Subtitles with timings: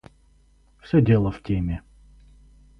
[0.79, 1.83] Всё дело в теме.